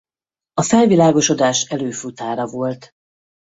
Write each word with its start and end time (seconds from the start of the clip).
A 0.53 0.61
felvilágosodás 0.61 1.63
előfutára 1.63 2.47
volt. 2.47 2.93